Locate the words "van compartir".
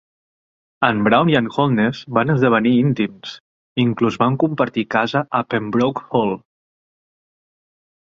4.23-4.85